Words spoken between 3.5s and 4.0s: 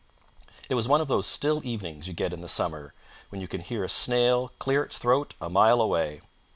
hear a